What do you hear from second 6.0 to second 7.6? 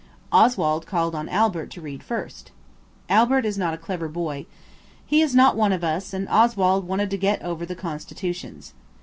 and Oswald wanted to get